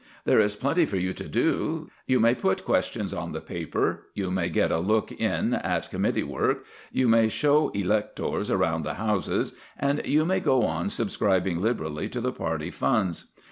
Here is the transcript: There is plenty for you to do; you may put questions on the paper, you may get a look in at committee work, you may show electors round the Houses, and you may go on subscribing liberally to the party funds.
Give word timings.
There 0.25 0.39
is 0.39 0.55
plenty 0.55 0.87
for 0.87 0.97
you 0.97 1.13
to 1.13 1.27
do; 1.27 1.91
you 2.07 2.19
may 2.19 2.33
put 2.33 2.65
questions 2.65 3.13
on 3.13 3.33
the 3.33 3.39
paper, 3.39 4.07
you 4.15 4.31
may 4.31 4.49
get 4.49 4.71
a 4.71 4.79
look 4.79 5.11
in 5.11 5.53
at 5.53 5.91
committee 5.91 6.23
work, 6.23 6.65
you 6.91 7.07
may 7.07 7.29
show 7.29 7.67
electors 7.75 8.49
round 8.51 8.83
the 8.83 8.95
Houses, 8.95 9.53
and 9.77 10.01
you 10.03 10.25
may 10.25 10.39
go 10.39 10.63
on 10.63 10.89
subscribing 10.89 11.61
liberally 11.61 12.09
to 12.09 12.19
the 12.19 12.31
party 12.33 12.71
funds. 12.71 13.25